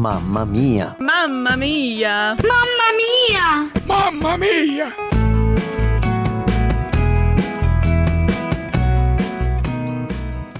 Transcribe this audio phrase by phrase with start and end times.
[0.00, 0.96] Mamma mia!
[0.98, 2.34] Mamma mia!
[2.42, 3.70] Mamma mia!
[3.86, 4.94] Mamma mia!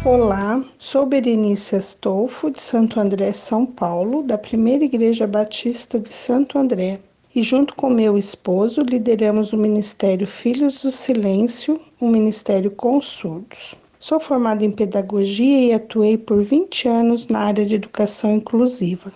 [0.04, 6.58] Olá, sou Berenice Astolfo, de Santo André, São Paulo, da Primeira Igreja Batista de Santo
[6.58, 7.00] André.
[7.34, 13.74] E junto com meu esposo lideramos o Ministério Filhos do Silêncio, um ministério com surdos.
[14.00, 19.12] Sou formada em pedagogia e atuei por 20 anos na área de educação inclusiva.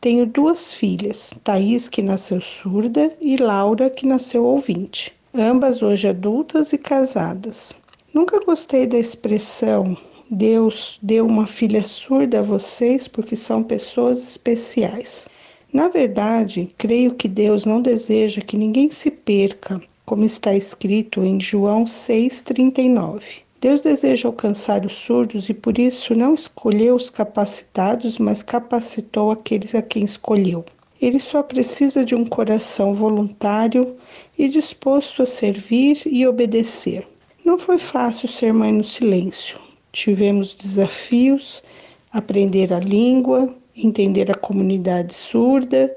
[0.00, 6.72] Tenho duas filhas, Thaís, que nasceu surda, e Laura, que nasceu ouvinte, ambas hoje adultas
[6.72, 7.74] e casadas.
[8.14, 9.96] Nunca gostei da expressão
[10.32, 15.28] Deus deu uma filha surda a vocês porque são pessoas especiais.
[15.72, 21.40] Na verdade, creio que Deus não deseja que ninguém se perca, como está escrito em
[21.40, 23.42] João 6,39.
[23.60, 29.74] Deus deseja alcançar os surdos e por isso não escolheu os capacitados, mas capacitou aqueles
[29.74, 30.64] a quem escolheu.
[30.98, 33.96] Ele só precisa de um coração voluntário
[34.38, 37.06] e disposto a servir e obedecer.
[37.44, 39.58] Não foi fácil ser mãe no silêncio.
[39.92, 41.62] Tivemos desafios,
[42.10, 45.94] aprender a língua, entender a comunidade surda,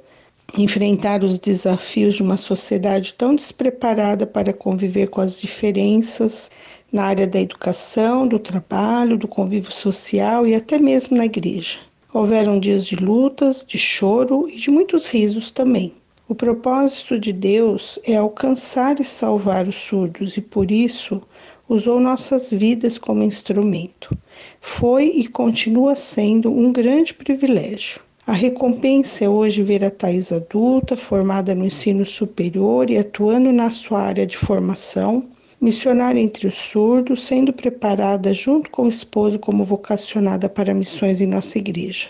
[0.58, 6.50] enfrentar os desafios de uma sociedade tão despreparada para conviver com as diferenças,
[6.94, 11.80] na área da educação, do trabalho, do convívio social e até mesmo na igreja.
[12.14, 15.92] Houveram dias de lutas, de choro e de muitos risos também.
[16.30, 21.20] O propósito de Deus é alcançar e salvar os surdos e por isso
[21.68, 24.16] usou nossas vidas como instrumento.
[24.62, 28.00] Foi e continua sendo um grande privilégio.
[28.28, 33.70] A recompensa é hoje ver a Thais adulta, formada no ensino superior e atuando na
[33.70, 35.28] sua área de formação,
[35.64, 41.26] missionária entre os surdos, sendo preparada junto com o esposo como vocacionada para missões em
[41.26, 42.10] nossa igreja,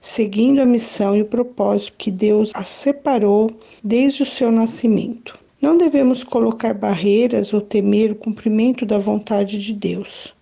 [0.00, 3.50] seguindo a missão e o propósito que Deus a separou
[3.82, 5.36] desde o seu nascimento.
[5.60, 10.32] Não devemos colocar barreiras ou temer o cumprimento da vontade de Deus.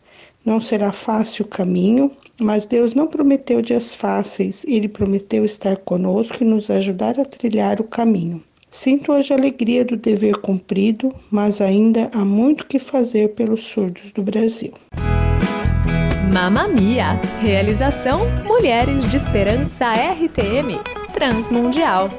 [0.45, 6.37] Não será fácil o caminho, mas Deus não prometeu dias fáceis, ele prometeu estar conosco
[6.43, 8.45] e nos ajudar a trilhar o caminho.
[8.71, 14.13] Sinto hoje a alegria do dever cumprido, mas ainda há muito que fazer pelos surdos
[14.13, 14.73] do Brasil.
[16.33, 17.21] Mamma Mia!
[17.41, 20.79] Realização Mulheres de Esperança RTM
[21.15, 22.11] Transmundial.